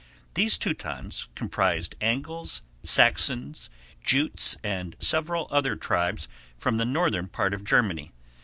[0.33, 3.69] These Teutons comprised Angles, Saxons,
[4.03, 6.27] Jutes and several other tribes
[6.57, 8.11] from the northern part of Germany.